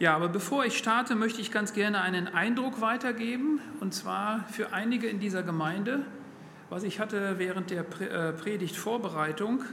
[0.00, 4.72] Ja, aber bevor ich starte, möchte ich ganz gerne einen Eindruck weitergeben, und zwar für
[4.72, 6.04] einige in dieser Gemeinde,
[6.68, 9.64] was ich hatte während der äh, Predigtvorbereitung.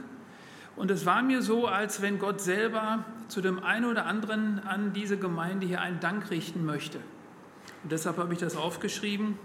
[0.76, 4.92] Und es war mir so, als wenn Gott selber zu dem einen oder anderen an
[4.92, 6.98] diese Gemeinde hier einen Dank richten möchte.
[7.82, 9.36] Und deshalb habe ich das aufgeschrieben.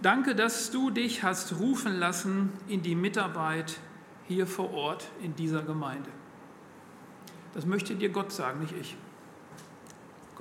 [0.00, 3.76] Danke, dass du dich hast rufen lassen in die Mitarbeit
[4.26, 6.08] hier vor Ort in dieser Gemeinde.
[7.54, 8.96] Das möchte dir Gott sagen, nicht ich.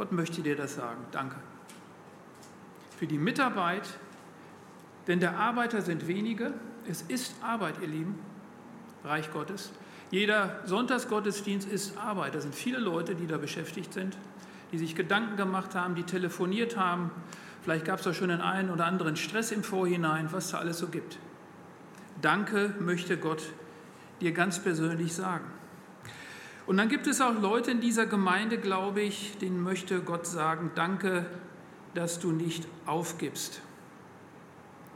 [0.02, 1.06] Gott möchte dir das sagen.
[1.12, 1.36] Danke.
[2.98, 3.88] Für die Mitarbeit,
[5.06, 6.56] denn der Arbeiter sind wenige.
[6.90, 8.18] Es ist Arbeit, ihr Lieben,
[9.04, 9.72] Reich Gottes.
[10.10, 12.34] Jeder Sonntagsgottesdienst ist Arbeit.
[12.34, 14.18] Da sind viele Leute, die da beschäftigt sind,
[14.72, 17.12] die sich Gedanken gemacht haben, die telefoniert haben.
[17.62, 20.80] Vielleicht gab es auch schon den einen oder anderen Stress im Vorhinein, was da alles
[20.80, 21.20] so gibt.
[22.24, 23.44] Danke möchte Gott
[24.20, 25.46] dir ganz persönlich sagen.
[26.66, 30.72] Und dann gibt es auch Leute in dieser Gemeinde, glaube ich, denen möchte Gott sagen,
[30.76, 31.26] danke,
[31.94, 33.62] dass du nicht aufgibst.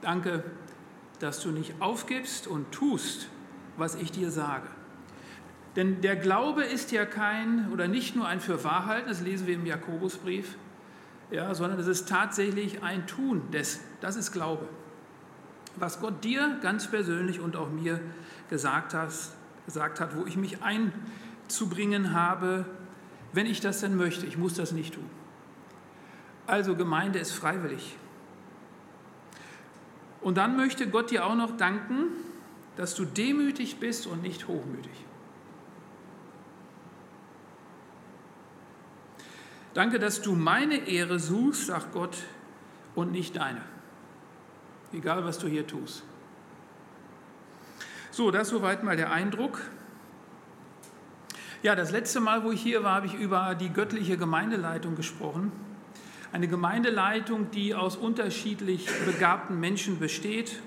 [0.01, 0.43] Danke,
[1.19, 3.27] dass du nicht aufgibst und tust,
[3.77, 4.67] was ich dir sage.
[5.75, 9.65] Denn der Glaube ist ja kein oder nicht nur ein Fürwahrhalten, das lesen wir im
[9.65, 10.55] Jakobusbrief,
[11.31, 14.67] ja, sondern es ist tatsächlich ein Tun des, das ist Glaube.
[15.75, 17.99] Was Gott dir ganz persönlich und auch mir
[18.49, 19.11] gesagt hat,
[19.65, 20.93] gesagt hat wo ich mich ein
[21.47, 22.65] zu bringen habe,
[23.33, 24.25] wenn ich das denn möchte.
[24.25, 25.09] Ich muss das nicht tun.
[26.47, 27.97] Also Gemeinde ist freiwillig.
[30.21, 32.07] Und dann möchte Gott dir auch noch danken,
[32.77, 35.05] dass du demütig bist und nicht hochmütig.
[39.73, 42.17] Danke, dass du meine Ehre suchst, sagt Gott,
[42.95, 43.61] und nicht deine.
[44.93, 46.03] Egal, was du hier tust.
[48.09, 49.61] So, das soweit mal der Eindruck.
[51.65, 55.51] Ja, das letzte Mal, wo ich hier war, habe ich über die göttliche Gemeindeleitung gesprochen.
[56.31, 60.61] Eine Gemeindeleitung, die aus unterschiedlich begabten Menschen besteht.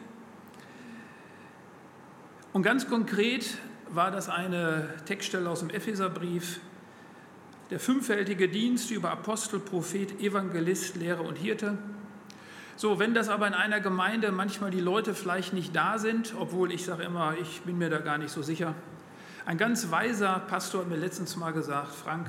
[2.53, 3.59] Und ganz konkret
[3.91, 6.59] war das eine Textstelle aus dem Epheserbrief,
[7.71, 11.79] der fünffältige Dienst über Apostel, Prophet, Evangelist, Lehrer und Hirte.
[12.75, 16.73] So, wenn das aber in einer Gemeinde manchmal die Leute vielleicht nicht da sind, obwohl
[16.73, 18.75] ich sage immer, ich bin mir da gar nicht so sicher,
[19.49, 22.27] ein ganz weiser Pastor hat mir letztens mal gesagt, Frank,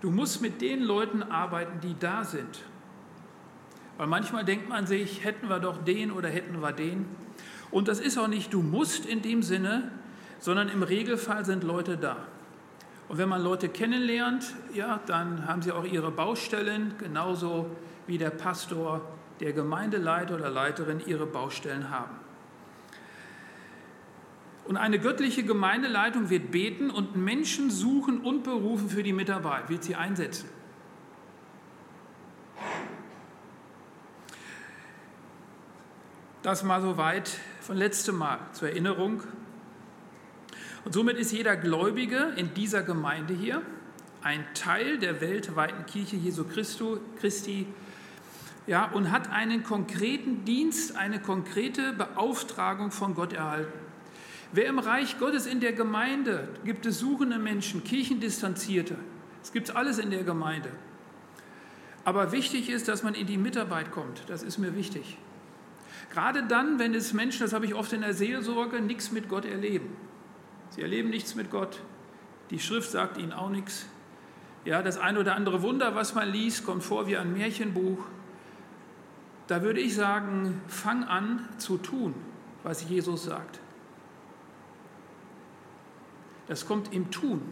[0.00, 2.62] du musst mit den Leuten arbeiten, die da sind.
[3.96, 7.06] Weil manchmal denkt man sich, hätten wir doch den oder hätten wir den.
[7.72, 9.90] Und das ist auch nicht, du musst in dem Sinne,
[10.38, 12.16] sondern im Regelfall sind Leute da.
[13.08, 17.66] Und wenn man Leute kennenlernt, ja, dann haben sie auch ihre Baustellen, genauso
[18.06, 19.00] wie der Pastor,
[19.40, 22.27] der Gemeindeleiter oder Leiterin ihre Baustellen haben.
[24.68, 29.82] Und eine göttliche Gemeindeleitung wird beten und Menschen suchen und berufen für die Mitarbeit, wird
[29.82, 30.46] sie einsetzen.
[36.42, 37.30] Das mal so weit
[37.62, 39.22] von letztem Mal zur Erinnerung.
[40.84, 43.62] Und somit ist jeder Gläubige in dieser Gemeinde hier
[44.22, 47.66] ein Teil der weltweiten Kirche Jesu Christo, Christi
[48.66, 53.87] ja, und hat einen konkreten Dienst, eine konkrete Beauftragung von Gott erhalten.
[54.52, 58.96] Wer im Reich Gottes in der Gemeinde gibt es suchende Menschen, Kirchendistanzierte.
[59.42, 60.70] Es gibt alles in der Gemeinde.
[62.04, 64.22] Aber wichtig ist, dass man in die Mitarbeit kommt.
[64.28, 65.18] Das ist mir wichtig.
[66.10, 69.44] Gerade dann, wenn es Menschen, das habe ich oft in der Seelsorge, nichts mit Gott
[69.44, 69.94] erleben.
[70.70, 71.80] Sie erleben nichts mit Gott.
[72.50, 73.86] Die Schrift sagt ihnen auch nichts.
[74.64, 77.98] Ja, das eine oder andere Wunder, was man liest, kommt vor wie ein Märchenbuch.
[79.46, 82.14] Da würde ich sagen, fang an zu tun,
[82.62, 83.60] was Jesus sagt.
[86.48, 87.42] Das kommt im Tun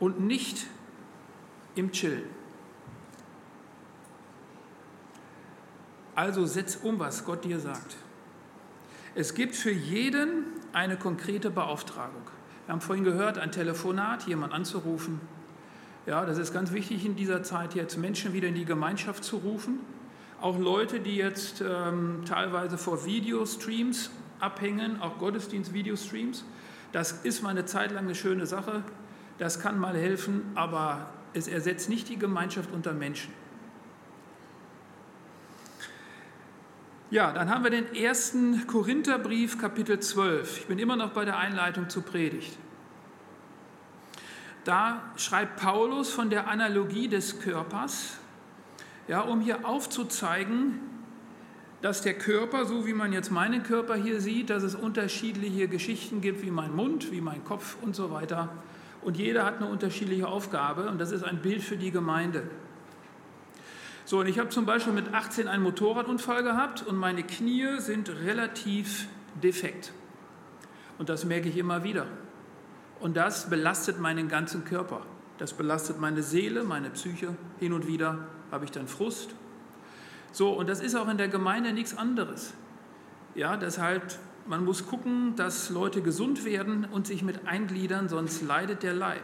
[0.00, 0.66] und nicht
[1.74, 2.24] im Chillen.
[6.14, 7.96] Also setz um, was Gott dir sagt.
[9.14, 12.22] Es gibt für jeden eine konkrete Beauftragung.
[12.66, 15.20] Wir haben vorhin gehört, ein Telefonat, jemanden anzurufen.
[16.06, 19.36] Ja, das ist ganz wichtig in dieser Zeit jetzt, Menschen wieder in die Gemeinschaft zu
[19.36, 19.80] rufen.
[20.40, 26.44] Auch Leute, die jetzt ähm, teilweise vor Videostreams abhängen, auch Gottesdienst-Videostreams.
[26.92, 28.82] Das ist mal eine Zeit lang eine schöne Sache,
[29.38, 33.32] das kann mal helfen, aber es ersetzt nicht die Gemeinschaft unter Menschen.
[37.10, 40.58] Ja, dann haben wir den ersten Korintherbrief, Kapitel 12.
[40.58, 42.58] Ich bin immer noch bei der Einleitung zur Predigt.
[44.64, 48.18] Da schreibt Paulus von der Analogie des Körpers,
[49.06, 50.80] ja, um hier aufzuzeigen,
[51.80, 56.20] dass der Körper, so wie man jetzt meinen Körper hier sieht, dass es unterschiedliche Geschichten
[56.20, 58.48] gibt, wie mein Mund, wie mein Kopf und so weiter.
[59.02, 62.42] Und jeder hat eine unterschiedliche Aufgabe und das ist ein Bild für die Gemeinde.
[64.04, 68.08] So, und ich habe zum Beispiel mit 18 einen Motorradunfall gehabt und meine Knie sind
[68.08, 69.06] relativ
[69.42, 69.92] defekt.
[70.98, 72.06] Und das merke ich immer wieder.
[73.00, 75.02] Und das belastet meinen ganzen Körper.
[75.36, 77.36] Das belastet meine Seele, meine Psyche.
[77.60, 79.34] Hin und wieder habe ich dann Frust.
[80.32, 82.54] So, und das ist auch in der Gemeinde nichts anderes.
[83.34, 88.82] Ja, deshalb, man muss gucken, dass Leute gesund werden und sich mit eingliedern, sonst leidet
[88.82, 89.22] der Leib.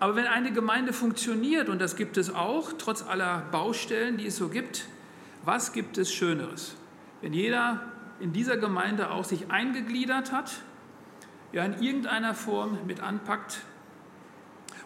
[0.00, 4.36] Aber wenn eine Gemeinde funktioniert, und das gibt es auch, trotz aller Baustellen, die es
[4.36, 4.86] so gibt,
[5.44, 6.76] was gibt es Schöneres?
[7.20, 7.80] Wenn jeder
[8.20, 10.52] in dieser Gemeinde auch sich eingegliedert hat,
[11.52, 13.62] ja in irgendeiner Form mit anpackt.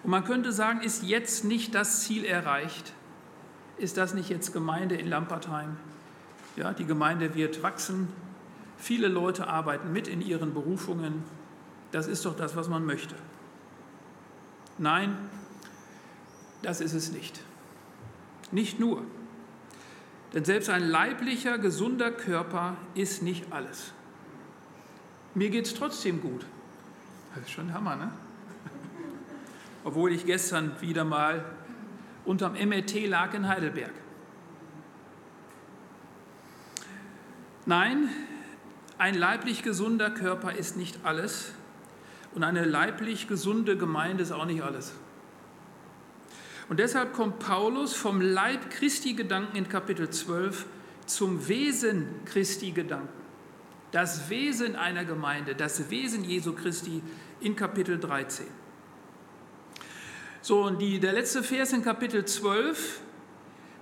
[0.02, 2.92] Und man könnte sagen, ist jetzt nicht das Ziel erreicht?
[3.78, 5.76] Ist das nicht jetzt Gemeinde in Lampertheim?
[6.56, 8.08] Ja, die Gemeinde wird wachsen.
[8.78, 11.22] Viele Leute arbeiten mit in ihren Berufungen.
[11.92, 13.14] Das ist doch das, was man möchte.
[14.78, 15.16] Nein,
[16.62, 17.40] das ist es nicht.
[18.50, 19.02] Nicht nur.
[20.34, 23.92] Denn selbst ein leiblicher, gesunder Körper ist nicht alles.
[25.34, 26.46] Mir geht es trotzdem gut.
[27.34, 28.12] Das ist schon Hammer, ne?
[29.84, 31.44] Obwohl ich gestern wieder mal
[32.24, 33.92] unterm MRT lag in Heidelberg.
[37.64, 38.08] Nein,
[38.98, 41.52] ein leiblich gesunder Körper ist nicht alles
[42.34, 44.92] und eine leiblich gesunde Gemeinde ist auch nicht alles.
[46.68, 50.66] Und deshalb kommt Paulus vom Leib Christi Gedanken in Kapitel 12
[51.06, 53.08] zum Wesen Christi Gedanken.
[53.90, 57.02] Das Wesen einer Gemeinde, das Wesen Jesu Christi
[57.40, 58.46] in Kapitel 13.
[60.44, 63.00] So, und die, der letzte Vers in Kapitel 12,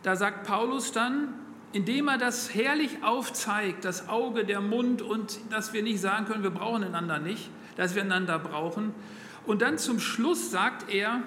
[0.03, 1.33] da sagt Paulus dann,
[1.73, 6.43] indem er das herrlich aufzeigt, das Auge, der Mund und dass wir nicht sagen können,
[6.43, 8.95] wir brauchen einander nicht, dass wir einander brauchen.
[9.47, 11.23] Und dann zum Schluss sagt er,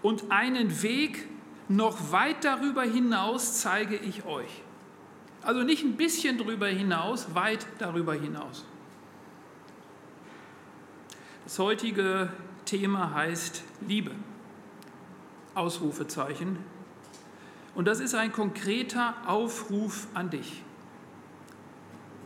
[0.00, 1.26] und einen Weg
[1.68, 4.62] noch weit darüber hinaus zeige ich euch.
[5.42, 8.64] Also nicht ein bisschen darüber hinaus, weit darüber hinaus.
[11.44, 12.28] Das heutige
[12.70, 14.12] Thema heißt Liebe.
[15.56, 16.56] Ausrufezeichen.
[17.74, 20.62] Und das ist ein konkreter Aufruf an dich.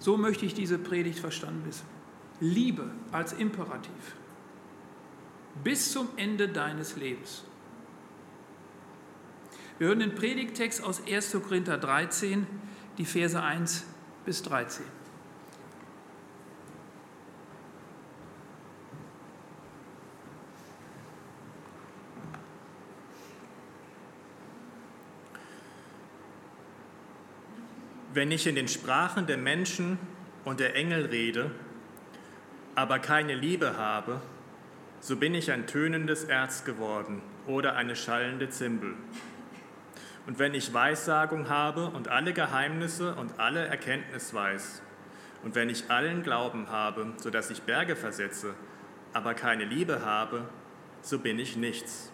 [0.00, 1.86] So möchte ich diese Predigt verstanden wissen.
[2.40, 4.16] Liebe als Imperativ.
[5.62, 7.44] Bis zum Ende deines Lebens.
[9.78, 11.38] Wir hören den Predigtext aus 1.
[11.42, 12.46] Korinther 13,
[12.98, 13.86] die Verse 1
[14.26, 14.84] bis 13.
[28.14, 29.98] Wenn ich in den Sprachen der Menschen
[30.44, 31.50] und der Engel rede,
[32.76, 34.22] aber keine Liebe habe,
[35.00, 38.94] so bin ich ein tönendes Erz geworden oder eine schallende Zimbel.
[40.28, 44.80] Und wenn ich Weissagung habe und alle Geheimnisse und alle Erkenntnis weiß,
[45.42, 48.54] und wenn ich allen Glauben habe, so dass ich Berge versetze,
[49.12, 50.48] aber keine Liebe habe,
[51.02, 52.12] so bin ich nichts.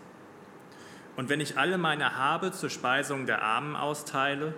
[1.16, 4.54] Und wenn ich alle meine Habe zur Speisung der Armen austeile,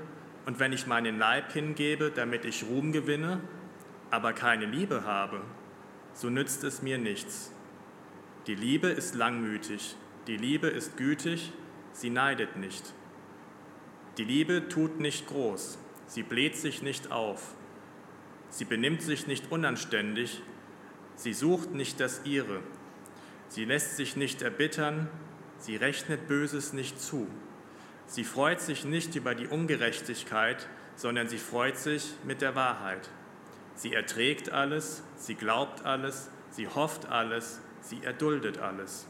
[0.47, 3.41] und wenn ich meinen Leib hingebe, damit ich Ruhm gewinne,
[4.11, 5.41] aber keine Liebe habe,
[6.15, 7.53] so nützt es mir nichts.
[8.47, 9.97] Die Liebe ist langmütig,
[10.27, 11.53] die Liebe ist gütig,
[11.93, 12.93] sie neidet nicht.
[14.19, 17.55] Die Liebe tut nicht groß, sie bläht sich nicht auf,
[18.51, 20.43] sie benimmt sich nicht unanständig,
[21.15, 22.61] sie sucht nicht das ihre,
[23.49, 25.09] sie lässt sich nicht erbittern,
[25.59, 27.27] sie rechnet Böses nicht zu,
[28.13, 33.09] sie freut sich nicht über die Ungerechtigkeit, sondern sie freut sich mit der Wahrheit.
[33.75, 39.07] Sie erträgt alles, sie glaubt alles, sie hofft alles, sie erduldet alles.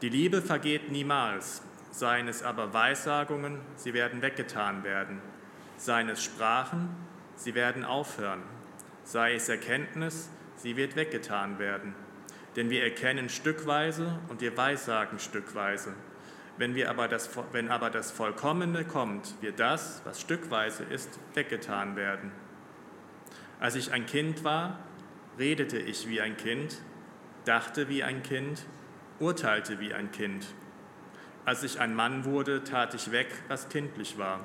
[0.00, 5.20] Die Liebe vergeht niemals, seien es aber Weissagungen, sie werden weggetan werden,
[5.76, 6.88] seien es Sprachen,
[7.36, 8.42] sie werden aufhören,
[9.02, 11.94] sei es Erkenntnis, sie wird weggetan werden.
[12.56, 15.92] Denn wir erkennen stückweise und wir weissagen stückweise.
[16.56, 21.96] Wenn, wir aber das, wenn aber das Vollkommene kommt, wird das, was stückweise ist, weggetan
[21.96, 22.30] werden.
[23.58, 24.78] Als ich ein Kind war,
[25.38, 26.80] redete ich wie ein Kind,
[27.44, 28.66] dachte wie ein Kind,
[29.18, 30.46] urteilte wie ein Kind.
[31.44, 34.40] Als ich ein Mann wurde, tat ich weg, was kindlich war.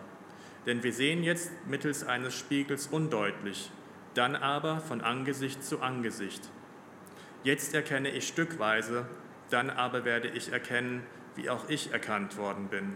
[0.66, 3.72] Denn wir sehen jetzt mittels eines Spiegels undeutlich,
[4.16, 6.50] dann aber von Angesicht zu Angesicht.
[7.44, 9.06] Jetzt erkenne ich stückweise,
[9.50, 11.04] dann aber werde ich erkennen,
[11.36, 12.96] wie auch ich erkannt worden bin.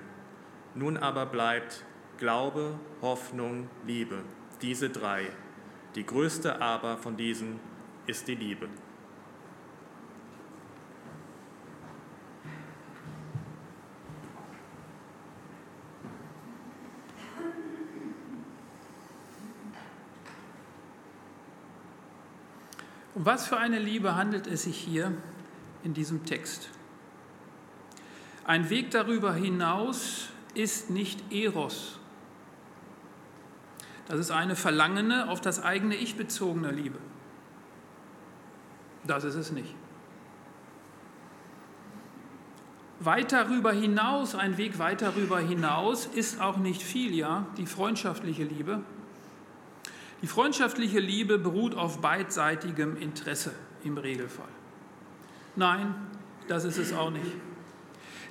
[0.76, 1.84] Nun aber bleibt
[2.18, 4.24] Glaube, Hoffnung, Liebe,
[4.62, 5.28] diese drei.
[5.96, 7.60] Die größte aber von diesen
[8.06, 8.70] ist die Liebe.
[23.16, 25.14] Um was für eine Liebe handelt es sich hier?
[25.84, 26.70] In diesem Text?
[28.46, 32.00] Ein Weg darüber hinaus ist nicht Eros.
[34.08, 37.00] Das ist eine verlangene, auf das eigene Ich bezogene Liebe.
[39.06, 39.74] Das ist es nicht.
[43.00, 48.82] Weit darüber hinaus, ein Weg weit darüber hinaus ist auch nicht Philia, die freundschaftliche Liebe.
[50.22, 54.48] Die freundschaftliche Liebe beruht auf beidseitigem Interesse im Regelfall.
[55.56, 55.96] Nein,
[56.48, 57.32] das ist es auch nicht.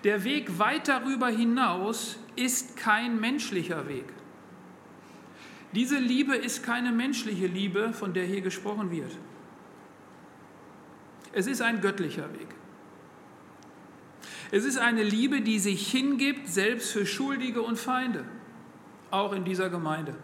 [0.04, 4.06] Der Weg weit darüber hinaus ist kein menschlicher Weg.
[5.72, 9.16] Diese Liebe ist keine menschliche Liebe, von der hier gesprochen wird.
[11.32, 12.48] Es ist ein göttlicher Weg.
[14.50, 18.24] Es ist eine Liebe, die sich hingibt, selbst für Schuldige und Feinde,
[19.10, 20.14] auch in dieser Gemeinde.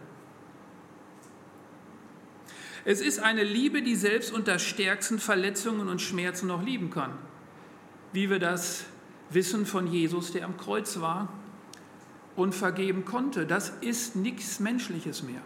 [2.89, 7.11] Es ist eine Liebe, die selbst unter stärksten Verletzungen und Schmerzen noch lieben kann,
[8.13, 8.85] wie wir das
[9.29, 11.31] wissen von Jesus, der am Kreuz war
[12.35, 13.45] und vergeben konnte.
[13.45, 15.43] Das ist nichts Menschliches mehr.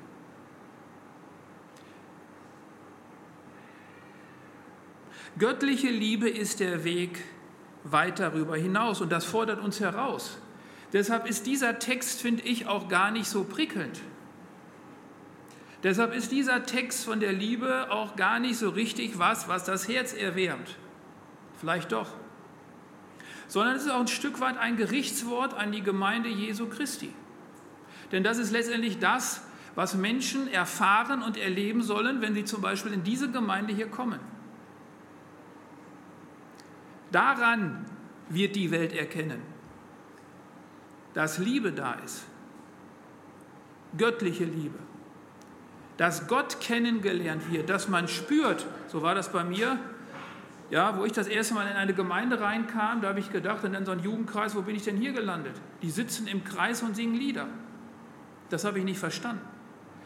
[5.37, 7.25] Göttliche Liebe ist der Weg
[7.83, 10.37] weit darüber hinaus und das fordert uns heraus.
[10.93, 13.99] Deshalb ist dieser Text, finde ich, auch gar nicht so prickelnd.
[15.83, 19.87] Deshalb ist dieser Text von der Liebe auch gar nicht so richtig was, was das
[19.87, 20.77] Herz erwärmt.
[21.59, 22.09] Vielleicht doch.
[23.47, 27.13] Sondern es ist auch ein Stück weit ein Gerichtswort an die Gemeinde Jesu Christi.
[28.11, 32.93] Denn das ist letztendlich das, was Menschen erfahren und erleben sollen, wenn sie zum Beispiel
[32.93, 34.19] in diese Gemeinde hier kommen.
[37.11, 37.85] Daran
[38.29, 39.41] wird die Welt erkennen,
[41.13, 42.25] dass Liebe da ist,
[43.97, 44.79] göttliche Liebe,
[45.97, 49.77] dass Gott kennengelernt wird, dass man spürt, so war das bei mir,
[50.69, 53.85] ja, wo ich das erste Mal in eine Gemeinde reinkam, da habe ich gedacht, in
[53.85, 55.55] so einem Jugendkreis, wo bin ich denn hier gelandet?
[55.81, 57.47] Die sitzen im Kreis und singen Lieder.
[58.49, 59.45] Das habe ich nicht verstanden.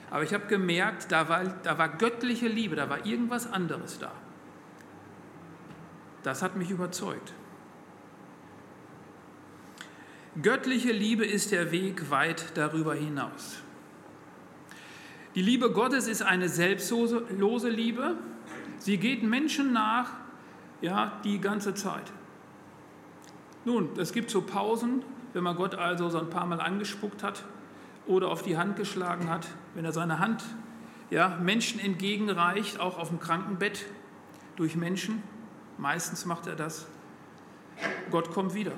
[0.10, 4.12] Aber ich habe gemerkt, da war, da war göttliche Liebe, da war irgendwas anderes da.
[6.24, 7.34] Das hat mich überzeugt.
[10.42, 13.62] Göttliche Liebe ist der Weg weit darüber hinaus.
[15.38, 18.16] Die Liebe Gottes ist eine selbstlose Liebe.
[18.80, 20.10] Sie geht Menschen nach,
[20.82, 22.12] ja, die ganze Zeit.
[23.64, 25.04] Nun, es gibt so Pausen,
[25.34, 27.46] wenn man Gott also so ein paar Mal angespuckt hat
[28.08, 30.44] oder auf die Hand geschlagen hat, wenn er seine Hand
[31.12, 33.86] ja, Menschen entgegenreicht, auch auf dem Krankenbett
[34.56, 35.22] durch Menschen.
[35.78, 36.88] Meistens macht er das.
[38.10, 38.74] Gott kommt wieder.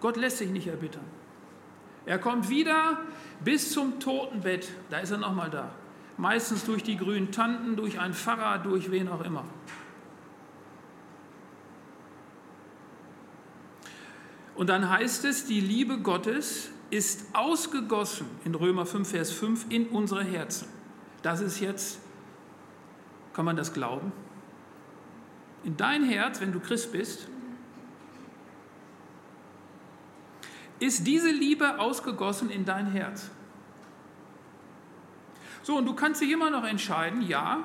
[0.00, 1.17] Gott lässt sich nicht erbittern.
[2.08, 2.98] Er kommt wieder
[3.44, 4.68] bis zum Totenbett.
[4.90, 5.70] Da ist er nochmal da.
[6.16, 9.44] Meistens durch die grünen Tanten, durch einen Pfarrer, durch wen auch immer.
[14.56, 19.86] Und dann heißt es, die Liebe Gottes ist ausgegossen in Römer 5, Vers 5 in
[19.88, 20.66] unsere Herzen.
[21.22, 22.00] Das ist jetzt,
[23.34, 24.10] kann man das glauben?
[25.64, 27.28] in dein Herz, wenn du Christ bist,
[30.80, 33.30] ist diese Liebe ausgegossen in dein Herz.
[35.62, 37.62] So, und du kannst dich immer noch entscheiden, ja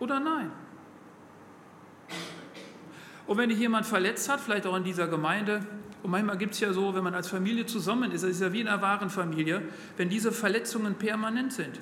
[0.00, 0.50] oder nein.
[3.26, 5.64] Und wenn dich jemand verletzt hat, vielleicht auch in dieser Gemeinde,
[6.02, 8.52] und manchmal gibt es ja so, wenn man als Familie zusammen ist, das ist ja
[8.52, 9.62] wie in einer wahren Familie,
[9.96, 11.78] wenn diese Verletzungen permanent sind.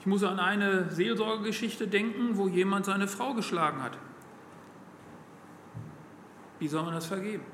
[0.00, 3.96] Ich muss an eine Seelsorgegeschichte denken, wo jemand seine Frau geschlagen hat.
[6.58, 7.44] Wie soll man das vergeben?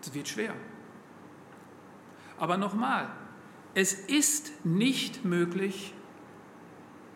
[0.00, 0.54] Es wird schwer.
[2.38, 3.08] Aber nochmal,
[3.74, 5.94] es ist nicht möglich,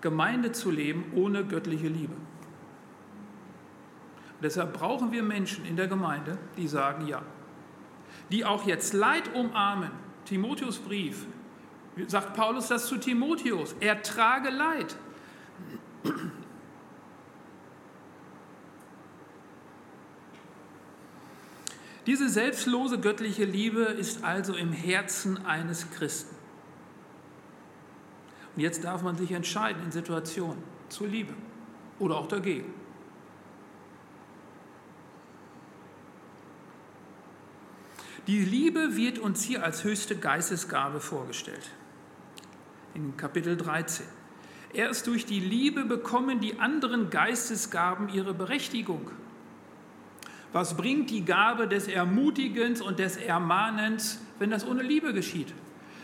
[0.00, 2.12] Gemeinde zu leben ohne göttliche Liebe.
[2.12, 2.20] Und
[4.42, 7.22] deshalb brauchen wir Menschen in der Gemeinde, die sagen ja,
[8.30, 9.90] die auch jetzt Leid umarmen.
[10.26, 11.26] Timotheus Brief,
[12.06, 14.96] sagt Paulus das zu Timotheus, er trage Leid.
[22.06, 26.34] Diese selbstlose göttliche Liebe ist also im Herzen eines Christen.
[28.54, 31.32] Und jetzt darf man sich entscheiden in Situationen zur Liebe
[31.98, 32.72] oder auch dagegen.
[38.26, 41.70] Die Liebe wird uns hier als höchste Geistesgabe vorgestellt
[42.94, 44.06] in Kapitel 13.
[44.72, 49.10] Erst durch die Liebe bekommen die anderen Geistesgaben ihre Berechtigung.
[50.54, 55.52] Was bringt die Gabe des Ermutigens und des Ermahnens, wenn das ohne Liebe geschieht?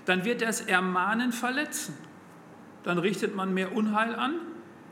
[0.07, 1.95] Dann wird das Ermahnen verletzen.
[2.83, 4.35] dann richtet man mehr Unheil an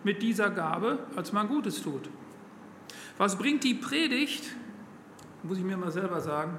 [0.05, 2.09] mit dieser Gabe, als man Gutes tut.
[3.17, 4.45] Was bringt die Predigt?
[5.43, 6.59] Muss ich mir mal selber sagen.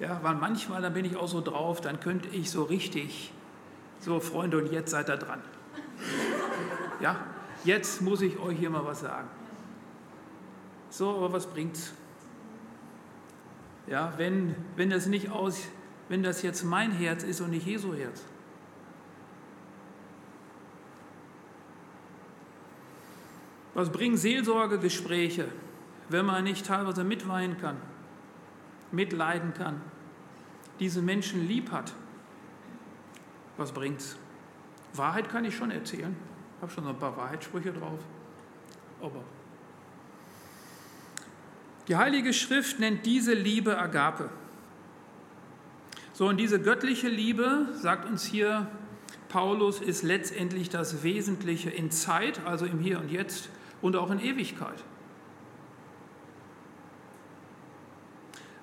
[0.00, 3.32] Ja, weil manchmal, dann bin ich auch so drauf, dann könnte ich so richtig,
[4.00, 5.42] so Freunde, und jetzt seid ihr dran.
[7.00, 7.18] Ja,
[7.62, 9.28] jetzt muss ich euch hier mal was sagen.
[10.92, 11.94] So, aber was bringt's?
[13.86, 15.66] Ja, wenn, wenn das nicht aus,
[16.10, 18.22] wenn das jetzt mein Herz ist und nicht Jesu Herz.
[23.72, 25.48] Was bringen Seelsorgegespräche,
[26.10, 27.78] wenn man nicht teilweise mitweinen kann,
[28.90, 29.80] mitleiden kann,
[30.78, 31.94] diese Menschen lieb hat?
[33.56, 34.18] Was bringt's?
[34.92, 36.14] Wahrheit kann ich schon erzählen.
[36.56, 38.00] Ich habe schon so ein paar Wahrheitssprüche drauf.
[39.00, 39.24] Aber
[41.88, 44.30] die Heilige Schrift nennt diese Liebe Agape.
[46.12, 48.68] So, und diese göttliche Liebe, sagt uns hier
[49.28, 53.48] Paulus, ist letztendlich das Wesentliche in Zeit, also im Hier und Jetzt
[53.80, 54.84] und auch in Ewigkeit.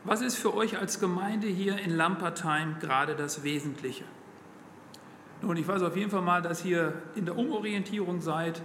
[0.03, 4.05] Was ist für euch als Gemeinde hier in Lampertheim gerade das Wesentliche?
[5.41, 8.61] Nun, ich weiß auf jeden Fall mal, dass ihr in der Umorientierung seid,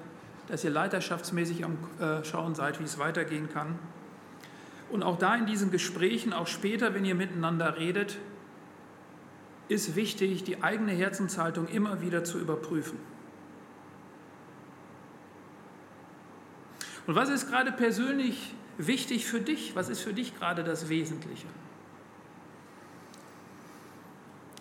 [0.47, 3.79] dass ihr leiterschaftsmäßig am äh, Schauen seid, wie es weitergehen kann.
[4.95, 8.17] Und auch da in diesen Gesprächen, auch später, wenn ihr miteinander redet,
[9.67, 12.97] ist wichtig, die eigene Herzenshaltung immer wieder zu überprüfen.
[17.09, 19.75] Und was ist gerade persönlich wichtig für dich?
[19.75, 21.49] Was ist für dich gerade das Wesentliche?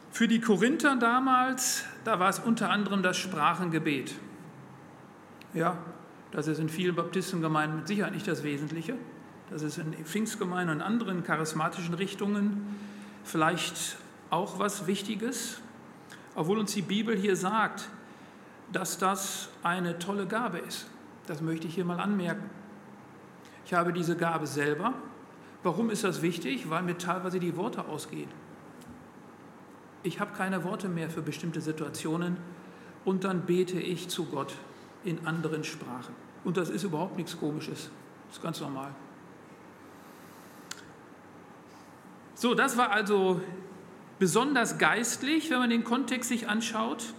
[0.10, 4.16] Für die Korinther damals, da war es unter anderem das Sprachengebet.
[5.54, 5.78] Ja,
[6.32, 8.96] das ist in vielen Baptistengemeinden mit Sicherheit nicht das Wesentliche.
[9.54, 12.76] Das ist in Pfingstgemeinden und anderen charismatischen Richtungen
[13.24, 13.98] vielleicht
[14.32, 15.60] auch was Wichtiges,
[16.34, 17.88] obwohl uns die Bibel hier sagt,
[18.72, 20.88] dass das eine tolle Gabe ist.
[21.28, 22.50] Das möchte ich hier mal anmerken.
[23.68, 24.96] Ich habe diese Gabe selber.
[25.62, 26.72] Warum ist das wichtig?
[26.72, 28.32] Weil mir teilweise die Worte ausgehen.
[30.02, 32.38] Ich habe keine Worte mehr für bestimmte Situationen
[33.06, 34.56] und dann bete ich zu Gott
[35.04, 36.16] in anderen Sprachen.
[36.44, 37.92] Und das ist überhaupt nichts Komisches.
[38.30, 38.96] Das ist ganz normal.
[42.36, 43.42] So, das war also
[44.20, 47.14] besonders geistlich, wenn man den Kontext sich anschaut.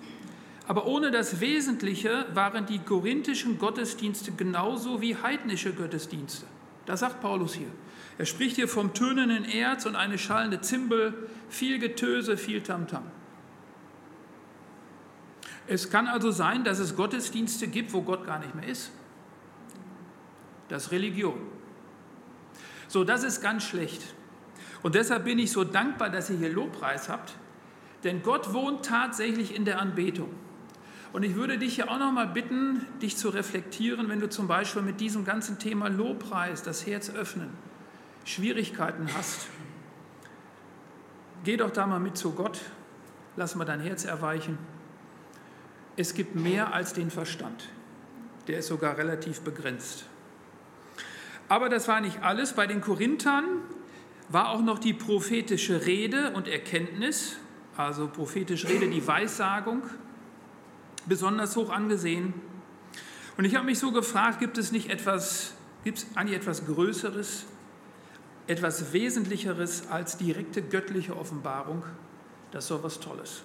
[0.67, 6.47] Aber ohne das Wesentliche waren die korinthischen Gottesdienste genauso wie heidnische Gottesdienste.
[6.87, 7.69] Das sagt Paulus hier.
[8.17, 13.05] Er spricht hier vom tönenden Erz und eine schallende Zimbel, viel Getöse, viel Tamtam.
[15.67, 18.91] Es kann also sein, dass es Gottesdienste gibt, wo Gott gar nicht mehr ist.
[20.69, 21.41] Das ist Religion.
[22.89, 24.15] So, das ist ganz schlecht.
[24.85, 27.33] Und deshalb bin ich so dankbar, dass ihr hier Lobpreis habt,
[28.05, 30.29] denn Gott wohnt tatsächlich in der Anbetung.
[31.15, 34.47] Und ich würde dich ja auch noch mal bitten, dich zu reflektieren, wenn du zum
[34.47, 37.49] Beispiel mit diesem ganzen Thema Lobpreis, das Herz öffnen,
[38.27, 39.47] Schwierigkeiten hast.
[41.45, 42.61] Geh doch da mal mit zu Gott,
[43.37, 44.59] lass mal dein Herz erweichen.
[45.97, 47.71] Es gibt mehr als den Verstand.
[48.49, 50.05] Der ist sogar relativ begrenzt.
[51.49, 52.53] Aber das war nicht alles.
[52.53, 53.45] Bei den Korinthern
[54.29, 57.37] war auch noch die prophetische Rede und Erkenntnis,
[57.77, 59.83] also prophetische Rede, die Weissagung,
[61.07, 62.35] besonders hoch angesehen.
[63.37, 67.47] Und ich habe mich so gefragt, gibt es nicht etwas, gibt es eigentlich etwas Größeres,
[68.47, 71.83] etwas Wesentlicheres als direkte göttliche Offenbarung?
[72.51, 73.43] Das ist so was Tolles.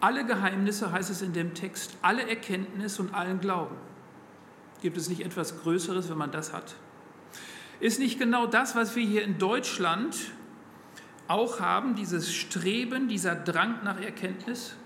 [0.00, 3.76] Alle Geheimnisse, heißt es in dem Text, alle Erkenntnis und allen Glauben.
[4.84, 6.74] Gibt es nicht etwas Größeres, wenn man das hat?
[7.80, 10.14] Ist nicht genau das, was wir hier in Deutschland
[11.26, 14.76] auch haben, dieses Streben, dieser Drang nach Erkenntnis,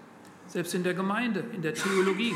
[0.46, 2.32] selbst in der Gemeinde, in der Theologie.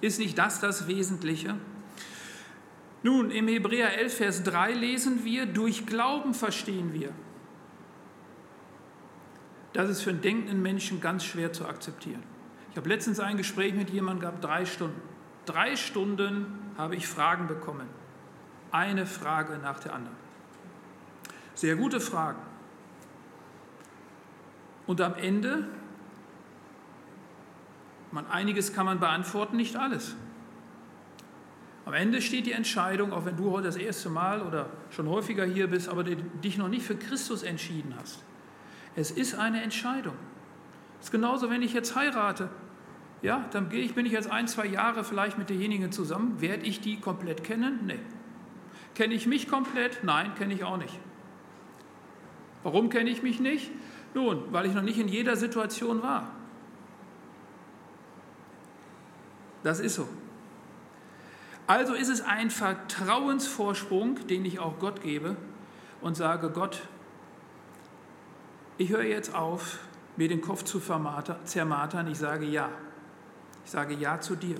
[0.00, 1.54] Ist nicht das das Wesentliche?
[3.04, 7.12] Nun, im Hebräer 11, Vers 3 lesen wir, durch Glauben verstehen wir.
[9.74, 12.31] Das ist für einen denkenden Menschen ganz schwer zu akzeptieren.
[12.72, 14.98] Ich habe letztens ein Gespräch mit jemandem gehabt, drei Stunden.
[15.44, 17.86] Drei Stunden habe ich Fragen bekommen.
[18.70, 20.16] Eine Frage nach der anderen.
[21.54, 22.40] Sehr gute Fragen.
[24.86, 25.68] Und am Ende,
[28.10, 30.16] man, einiges kann man beantworten, nicht alles.
[31.84, 35.44] Am Ende steht die Entscheidung, auch wenn du heute das erste Mal oder schon häufiger
[35.44, 38.24] hier bist, aber dich noch nicht für Christus entschieden hast.
[38.96, 40.16] Es ist eine Entscheidung.
[41.02, 42.48] Es ist genauso, wenn ich jetzt heirate.
[43.22, 46.40] Ja, dann gehe ich, bin ich jetzt ein, zwei Jahre vielleicht mit derjenigen zusammen.
[46.40, 47.80] Werde ich die komplett kennen?
[47.86, 47.98] Nee.
[48.94, 50.04] Kenne ich mich komplett?
[50.04, 50.96] Nein, kenne ich auch nicht.
[52.62, 53.72] Warum kenne ich mich nicht?
[54.14, 56.30] Nun, weil ich noch nicht in jeder Situation war.
[59.64, 60.08] Das ist so.
[61.66, 65.36] Also ist es ein Vertrauensvorsprung, den ich auch Gott gebe
[66.00, 66.82] und sage, Gott,
[68.78, 69.80] ich höre jetzt auf,
[70.16, 72.06] mir den Kopf zu zermartern.
[72.08, 72.68] Ich sage ja.
[73.64, 74.56] Ich sage ja zu dir.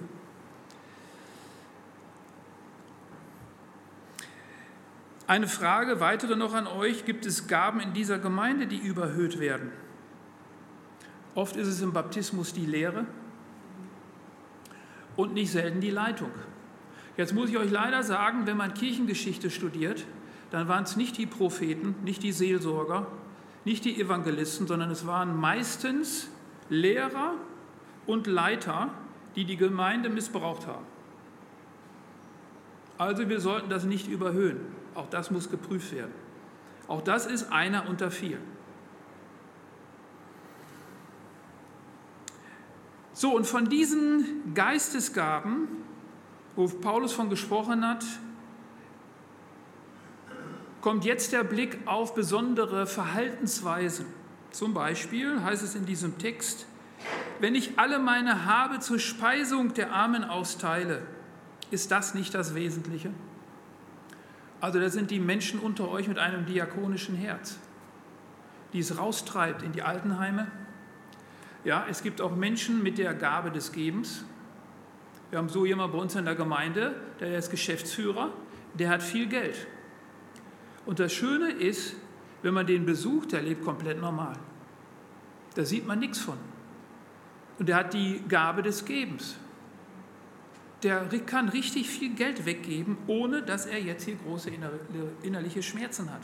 [5.26, 7.04] Eine Frage weitere noch an euch.
[7.04, 9.72] Gibt es Gaben in dieser Gemeinde, die überhöht werden?
[11.34, 13.06] Oft ist es im Baptismus die Lehre
[15.16, 16.30] und nicht selten die Leitung.
[17.16, 20.04] Jetzt muss ich euch leider sagen, wenn man Kirchengeschichte studiert,
[20.50, 23.06] dann waren es nicht die Propheten, nicht die Seelsorger,
[23.64, 26.28] nicht die Evangelisten, sondern es waren meistens
[26.68, 27.34] Lehrer
[28.06, 28.90] und Leiter,
[29.36, 30.84] die die Gemeinde missbraucht haben.
[32.98, 34.60] Also wir sollten das nicht überhöhen.
[34.94, 36.12] Auch das muss geprüft werden.
[36.88, 38.42] Auch das ist einer unter vielen.
[43.12, 45.68] So, und von diesen Geistesgaben,
[46.56, 48.04] wo Paulus von gesprochen hat,
[50.82, 54.04] kommt jetzt der Blick auf besondere Verhaltensweisen.
[54.50, 56.66] Zum Beispiel heißt es in diesem Text,
[57.40, 61.02] wenn ich alle meine Habe zur Speisung der Armen austeile,
[61.70, 63.10] ist das nicht das Wesentliche?
[64.60, 67.58] Also da sind die Menschen unter euch mit einem diakonischen Herz,
[68.72, 70.48] die es raustreibt in die Altenheime.
[71.64, 74.24] Ja, es gibt auch Menschen mit der Gabe des Gebens.
[75.30, 78.30] Wir haben so jemanden bei uns in der Gemeinde, der ist Geschäftsführer,
[78.74, 79.66] der hat viel Geld.
[80.84, 81.94] Und das Schöne ist,
[82.42, 84.36] wenn man den besucht, der lebt komplett normal.
[85.54, 86.38] Da sieht man nichts von.
[87.58, 89.36] Und er hat die Gabe des Gebens.
[90.82, 94.50] Der kann richtig viel Geld weggeben, ohne dass er jetzt hier große
[95.22, 96.22] innerliche Schmerzen hat.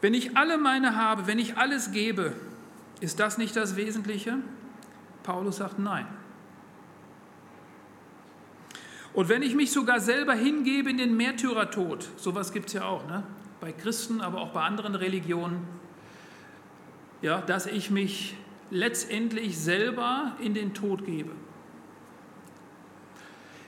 [0.00, 2.34] Wenn ich alle meine habe, wenn ich alles gebe,
[3.00, 4.38] ist das nicht das Wesentliche?
[5.24, 6.06] Paulus sagt nein.
[9.16, 13.06] Und wenn ich mich sogar selber hingebe in den Märtyrertod, sowas gibt es ja auch,
[13.08, 13.22] ne?
[13.62, 15.66] bei Christen, aber auch bei anderen Religionen,
[17.22, 18.36] ja, dass ich mich
[18.70, 21.32] letztendlich selber in den Tod gebe.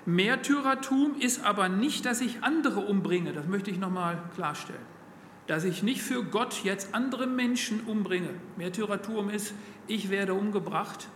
[0.04, 4.84] Märtyrertum ist aber nicht, dass ich andere umbringe, das möchte ich nochmal klarstellen.
[5.46, 8.34] Dass ich nicht für Gott jetzt andere Menschen umbringe.
[8.58, 9.54] Märtyrertum ist,
[9.86, 11.08] ich werde umgebracht,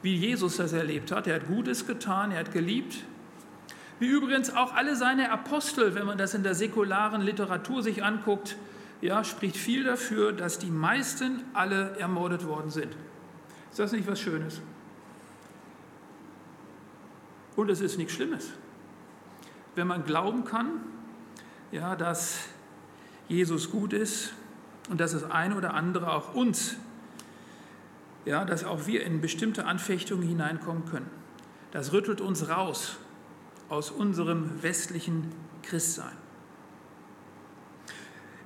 [0.00, 1.26] wie Jesus das erlebt hat.
[1.26, 3.02] Er hat Gutes getan, er hat geliebt,
[4.02, 8.56] wie übrigens auch alle seine Apostel, wenn man das in der säkularen Literatur sich anguckt,
[9.00, 12.96] ja, spricht viel dafür, dass die meisten alle ermordet worden sind.
[13.70, 14.60] Ist das nicht was Schönes?
[17.54, 18.48] Und es ist nichts Schlimmes.
[19.76, 20.80] Wenn man glauben kann,
[21.70, 22.40] ja, dass
[23.28, 24.32] Jesus gut ist
[24.90, 26.74] und dass das eine oder andere auch uns,
[28.24, 31.08] ja, dass auch wir in bestimmte Anfechtungen hineinkommen können.
[31.70, 32.96] Das rüttelt uns raus
[33.72, 35.30] aus unserem westlichen
[35.62, 36.12] Christsein.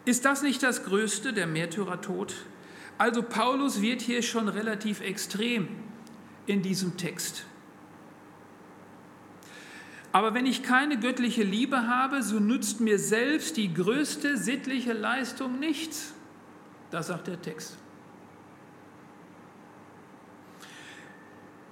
[0.05, 2.33] Ist das nicht das Größte, der Märtyrertod?
[2.97, 5.69] Also Paulus wird hier schon relativ extrem
[6.47, 7.45] in diesem Text.
[10.13, 15.59] Aber wenn ich keine göttliche Liebe habe, so nützt mir selbst die größte sittliche Leistung
[15.59, 16.15] nichts.
[16.93, 17.77] Das sagt der Text.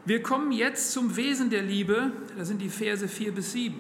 [0.07, 3.75] Wir kommen jetzt zum Wesen der Liebe, das sind die Verse 4 bis 7.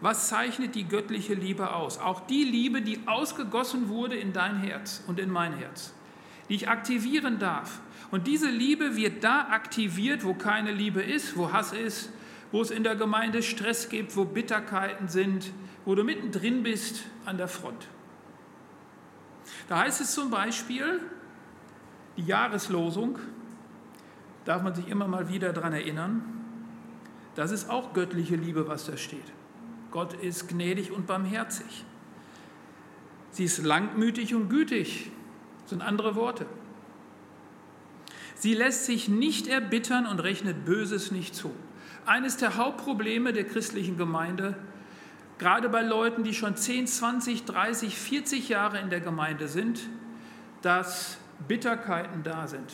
[0.00, 1.98] Was zeichnet die göttliche Liebe aus?
[1.98, 5.92] Auch die Liebe, die ausgegossen wurde in dein Herz und in mein Herz,
[6.48, 7.80] die ich aktivieren darf.
[8.10, 12.10] Und diese Liebe wird da aktiviert, wo keine Liebe ist, wo Hass ist,
[12.52, 15.52] wo es in der Gemeinde Stress gibt, wo Bitterkeiten sind,
[15.84, 17.88] wo du mittendrin bist an der Front.
[19.68, 21.00] Da heißt es zum Beispiel,
[22.16, 23.18] die Jahreslosung,
[24.46, 26.22] darf man sich immer mal wieder daran erinnern,
[27.34, 29.32] das ist auch göttliche Liebe, was da steht.
[29.90, 31.84] Gott ist gnädig und barmherzig.
[33.30, 35.10] Sie ist langmütig und gütig,
[35.60, 36.46] das sind andere Worte.
[38.34, 41.50] Sie lässt sich nicht erbittern und rechnet Böses nicht zu.
[42.06, 44.56] Eines der Hauptprobleme der christlichen Gemeinde,
[45.38, 49.80] gerade bei Leuten, die schon 10, 20, 30, 40 Jahre in der Gemeinde sind,
[50.62, 52.72] dass Bitterkeiten da sind,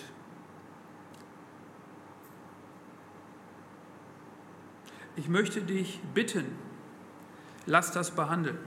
[5.16, 6.46] Ich möchte dich bitten,
[7.66, 8.59] lass das behandeln.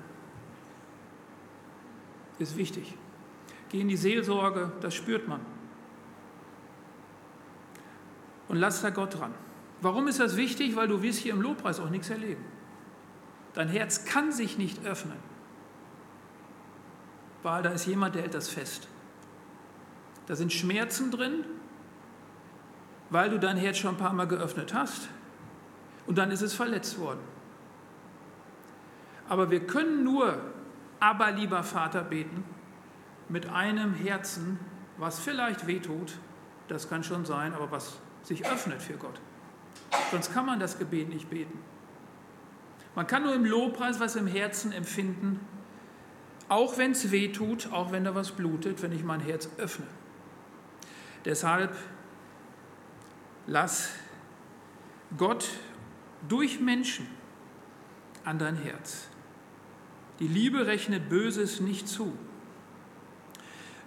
[2.38, 2.96] Ist wichtig.
[3.70, 5.40] Geh in die Seelsorge, das spürt man.
[8.48, 9.34] Und lass da Gott dran.
[9.82, 10.76] Warum ist das wichtig?
[10.76, 12.44] Weil du wirst hier im Lobpreis auch nichts erleben.
[13.54, 15.18] Dein Herz kann sich nicht öffnen,
[17.42, 18.88] weil da ist jemand, der hält das fest.
[20.28, 21.46] Da sind Schmerzen drin,
[23.10, 25.08] weil du dein Herz schon ein paar Mal geöffnet hast
[26.08, 27.22] und dann ist es verletzt worden.
[29.28, 30.38] Aber wir können nur,
[31.00, 32.44] aber lieber Vater, beten
[33.28, 34.60] mit einem Herzen,
[34.98, 36.13] was vielleicht wehtut,
[36.68, 39.20] das kann schon sein, aber was sich öffnet für Gott.
[40.12, 41.60] Sonst kann man das Gebet nicht beten.
[42.96, 45.39] Man kann nur im Lobpreis was im Herzen empfinden,
[46.48, 49.88] auch wenn es weh tut, auch wenn da was blutet, wenn ich mein Herz öffne.
[51.26, 51.76] Deshalb
[53.48, 53.89] lass
[55.18, 55.50] Gott
[56.28, 57.08] durch Menschen
[58.24, 59.08] an dein Herz.
[60.20, 62.18] Die Liebe rechnet Böses nicht zu.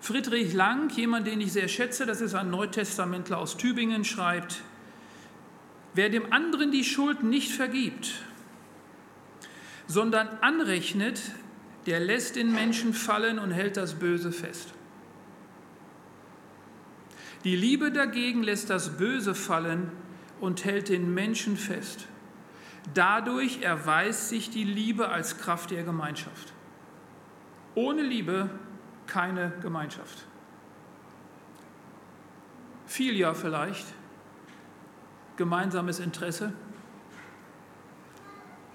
[0.01, 4.63] Friedrich Lang, jemand, den ich sehr schätze, das ist ein Neutestamentler aus Tübingen, schreibt,
[5.95, 8.23] wer dem anderen die Schuld nicht vergibt,
[9.87, 11.21] sondern anrechnet,
[11.87, 14.73] der lässt den Menschen fallen und hält das Böse fest.
[17.45, 19.91] Die Liebe dagegen lässt das Böse fallen
[20.41, 22.07] und hält den Menschen fest.
[22.95, 26.53] Dadurch erweist sich die Liebe als Kraft der Gemeinschaft.
[27.75, 28.51] Ohne Liebe
[29.07, 30.27] keine Gemeinschaft.
[32.87, 33.87] Viel ja vielleicht,
[35.37, 36.53] gemeinsames Interesse,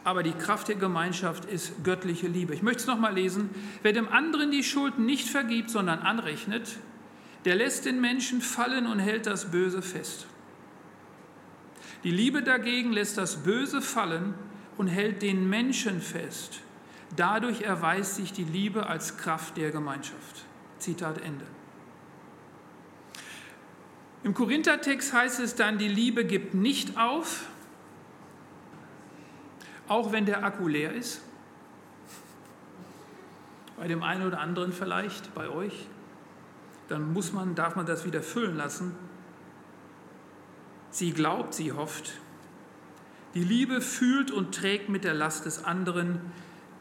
[0.04, 2.54] aber die Kraft der Gemeinschaft ist göttliche Liebe.
[2.54, 3.50] Ich möchte es nochmal lesen.
[3.84, 6.78] Wer dem anderen die Schuld nicht vergibt, sondern anrechnet,
[7.46, 10.28] der lässt den Menschen fallen und hält das Böse fest.
[12.04, 14.34] Die Liebe dagegen lässt das Böse fallen
[14.78, 16.60] und hält den Menschen fest.
[17.16, 20.46] Dadurch erweist sich die Liebe als Kraft der Gemeinschaft.
[20.80, 21.46] Zitat Ende.
[24.24, 27.46] Im Korinthertext heißt es dann, die Liebe gibt nicht auf,
[29.88, 31.22] auch wenn der Akku leer ist.
[33.78, 35.88] Bei dem einen oder anderen vielleicht, bei euch.
[36.88, 38.96] Dann muss man, darf man das wieder füllen lassen.
[40.94, 42.14] Sie glaubt, sie hofft.
[43.34, 46.22] Die Liebe fühlt und trägt mit der Last des anderen.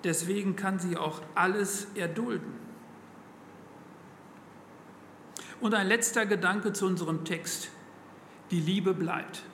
[0.04, 2.52] Deswegen kann sie auch alles erdulden.
[5.62, 7.70] Und ein letzter Gedanke zu unserem Text.
[8.50, 9.44] Die Liebe bleibt.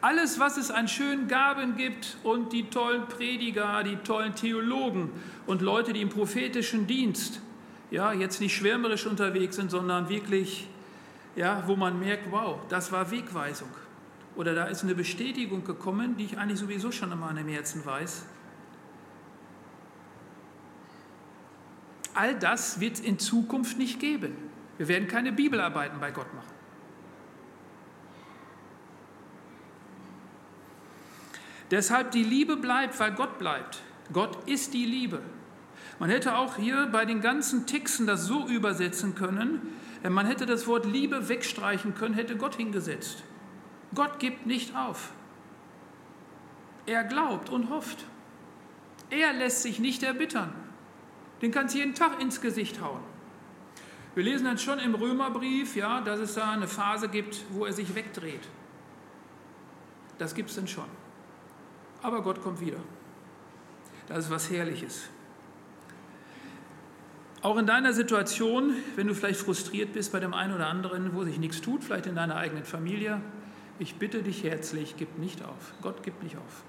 [0.00, 5.10] Alles, was es an schönen Gaben gibt und die tollen Prediger, die tollen Theologen
[5.46, 7.42] und Leute, die im prophetischen Dienst,
[7.90, 10.66] ja, jetzt nicht schwärmerisch unterwegs sind, sondern wirklich,
[11.36, 13.70] ja, wo man merkt, wow, das war Wegweisung.
[14.36, 18.24] Oder da ist eine Bestätigung gekommen, die ich eigentlich sowieso schon in meinem Herzen weiß.
[22.14, 24.36] All das wird es in Zukunft nicht geben.
[24.76, 26.58] Wir werden keine Bibelarbeiten bei Gott machen.
[31.70, 33.82] Deshalb die Liebe bleibt, weil Gott bleibt.
[34.12, 35.20] Gott ist die Liebe.
[35.98, 39.60] Man hätte auch hier bei den ganzen Texten das so übersetzen können,
[40.04, 43.24] man hätte das Wort Liebe wegstreichen können, hätte Gott hingesetzt.
[43.94, 45.12] Gott gibt nicht auf.
[46.86, 48.04] Er glaubt und hofft.
[49.10, 50.52] Er lässt sich nicht erbittern.
[51.42, 53.00] Den kannst du jeden Tag ins Gesicht hauen.
[54.14, 57.72] Wir lesen dann schon im Römerbrief, ja, dass es da eine Phase gibt, wo er
[57.72, 58.48] sich wegdreht.
[60.18, 60.88] Das gibt es dann schon
[62.02, 62.78] aber Gott kommt wieder.
[64.06, 65.08] Das ist was Herrliches.
[67.40, 71.24] Auch in deiner Situation, wenn du vielleicht frustriert bist bei dem einen oder anderen, wo
[71.24, 73.20] sich nichts tut, vielleicht in deiner eigenen Familie,
[73.78, 75.72] ich bitte dich herzlich, gib nicht auf.
[75.82, 76.62] Gott gibt nicht auf.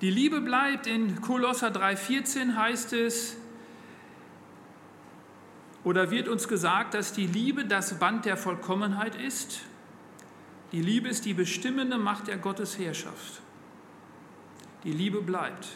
[0.00, 0.86] Die Liebe bleibt.
[0.86, 3.36] In Kolosser 3,14 heißt es,
[5.84, 9.60] oder wird uns gesagt, dass die Liebe das Band der Vollkommenheit ist.
[10.72, 13.42] Die Liebe ist die bestimmende Macht der Gottesherrschaft.
[14.82, 15.68] Die Liebe bleibt.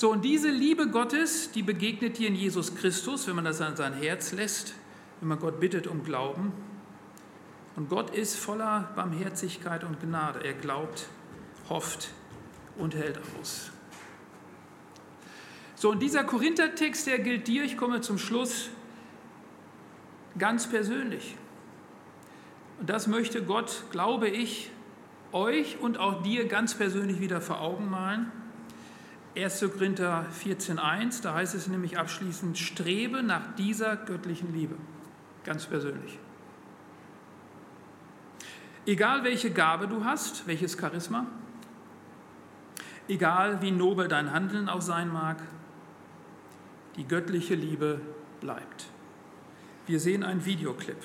[0.00, 3.76] So, und diese Liebe Gottes, die begegnet dir in Jesus Christus, wenn man das an
[3.76, 4.72] sein Herz lässt,
[5.20, 6.54] wenn man Gott bittet um Glauben.
[7.76, 10.42] Und Gott ist voller Barmherzigkeit und Gnade.
[10.42, 11.06] Er glaubt,
[11.68, 12.12] hofft
[12.78, 13.72] und hält aus.
[15.74, 18.70] So, und dieser Korinther-Text, der gilt dir, ich komme zum Schluss,
[20.38, 21.36] ganz persönlich.
[22.78, 24.70] Und das möchte Gott, glaube ich,
[25.32, 28.32] euch und auch dir ganz persönlich wieder vor Augen malen.
[29.36, 29.60] 1.
[29.72, 34.74] Korinther 14.1, da heißt es nämlich abschließend, strebe nach dieser göttlichen Liebe,
[35.44, 36.18] ganz persönlich.
[38.86, 41.26] Egal welche Gabe du hast, welches Charisma,
[43.08, 45.40] egal wie nobel dein Handeln auch sein mag,
[46.96, 48.00] die göttliche Liebe
[48.40, 48.86] bleibt.
[49.86, 50.96] Wir sehen einen Videoclip.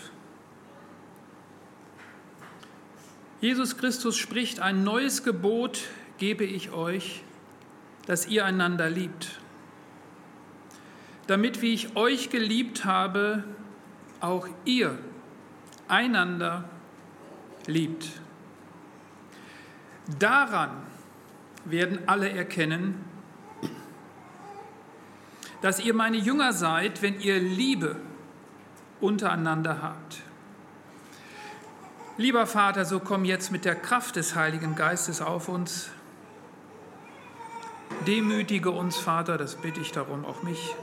[3.41, 5.81] Jesus Christus spricht, ein neues Gebot
[6.17, 7.24] gebe ich euch,
[8.05, 9.39] dass ihr einander liebt,
[11.27, 13.43] damit wie ich euch geliebt habe,
[14.21, 14.97] auch ihr
[15.87, 16.65] einander
[17.65, 18.11] liebt.
[20.19, 20.69] Daran
[21.65, 23.03] werden alle erkennen,
[25.61, 27.95] dass ihr meine Jünger seid, wenn ihr Liebe
[29.01, 30.21] untereinander habt.
[32.17, 35.89] Lieber Vater, so komm jetzt mit der Kraft des Heiligen Geistes auf uns.
[38.07, 40.75] Demütige uns, Vater, das bitte ich darum, auch mich.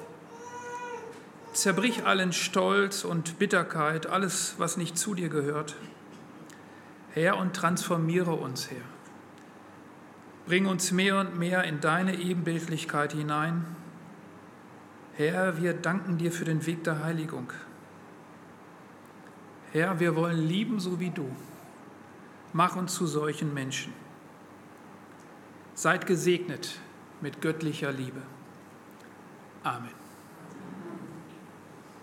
[1.52, 5.76] Zerbrich allen Stolz und Bitterkeit, alles, was nicht zu dir gehört.
[7.12, 8.80] Herr, und transformiere uns, Herr.
[10.46, 13.64] Bring uns mehr und mehr in deine Ebenbildlichkeit hinein.
[15.14, 17.52] Herr, wir danken dir für den Weg der Heiligung.
[19.72, 21.30] Herr, wir wollen lieben, so wie du.
[22.52, 23.92] Mach uns zu solchen Menschen.
[25.74, 26.78] Seid gesegnet
[27.22, 28.20] mit göttlicher Liebe.
[29.62, 30.01] Amen.